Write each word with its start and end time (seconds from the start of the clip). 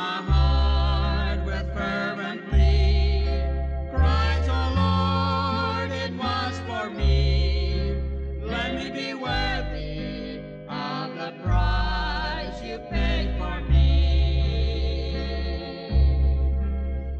my 0.00 0.22
heart 0.32 1.44
with 1.44 1.66
fervent 1.74 2.40
plea 2.48 3.22
cries, 3.92 4.48
O 4.48 4.60
Lord, 4.82 5.90
it 6.04 6.12
was 6.24 6.54
for 6.68 6.88
me. 6.88 8.00
Let 8.40 8.68
me 8.78 8.86
be 9.02 9.12
worthy 9.12 10.40
of 10.68 11.06
the 11.20 11.30
prize 11.44 12.56
you 12.64 12.78
paid 12.94 13.28
for 13.40 13.56
me. 13.72 13.90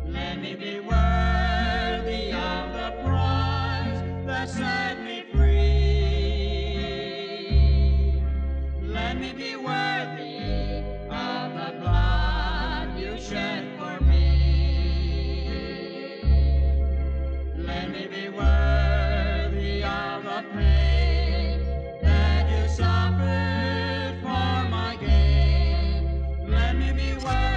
Let 0.07 0.41
me 0.41 0.55
be 0.55 0.81
worthy 0.81 2.33
of 2.33 2.65
the 2.79 2.91
price 3.05 4.01
Let 18.01 18.11
me 26.77 26.93
be 26.93 27.15
well. 27.19 27.50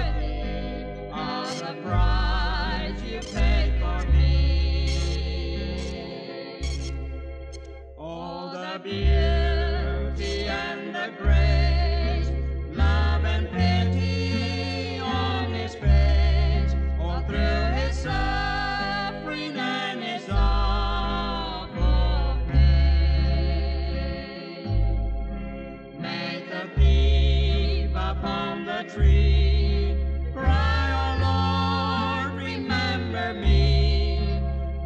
tree. 28.92 29.96
Cry, 30.34 30.86
oh 31.02 31.16
Lord, 31.26 32.42
remember 32.42 33.34
me. 33.34 34.40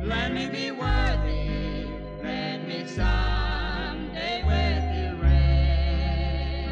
Let 0.05 0.33
me 0.33 0.49
be 0.49 0.71
worthy. 0.73 1.87
Let 2.23 2.67
me 2.69 2.87
someday 2.87 4.43
with 4.47 4.85
you 4.99 5.23
reign. 5.23 6.71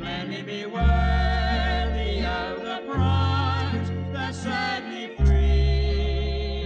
Let 0.00 0.28
me 0.28 0.42
be 0.42 0.66
worthy 0.66 2.24
of 2.24 2.62
the 2.62 2.82
prize 2.90 3.90
that 4.12 4.34
set 4.34 4.88
me 4.88 5.14
free. 5.18 6.64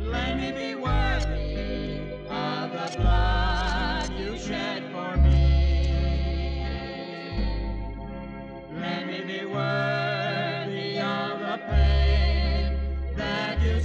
Let 0.00 0.36
me 0.38 0.52
be 0.52 0.74
worthy 0.74 2.00
of 2.30 2.72
the 2.72 2.98
blood. 2.98 3.31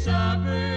supper. 0.08 0.77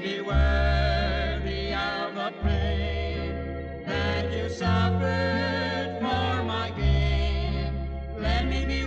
be 0.00 0.20
worthy 0.22 1.74
of 1.74 2.14
the 2.14 2.32
pain 2.42 3.84
that 3.86 4.32
you 4.32 4.48
suffered 4.48 5.98
for 6.00 6.42
my 6.44 6.72
gain. 6.74 7.70
Let 8.18 8.46
me 8.46 8.64
be 8.64 8.79